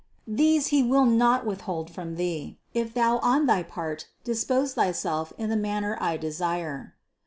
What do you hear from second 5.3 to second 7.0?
in the manner I desire.